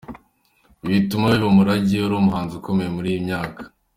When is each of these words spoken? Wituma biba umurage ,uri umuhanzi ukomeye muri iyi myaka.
Wituma 0.87 1.25
biba 1.31 1.47
umurage 1.51 1.95
,uri 2.05 2.15
umuhanzi 2.17 2.53
ukomeye 2.55 2.89
muri 2.95 3.07
iyi 3.11 3.21
myaka. 3.27 3.61